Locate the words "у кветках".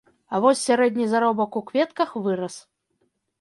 1.61-2.17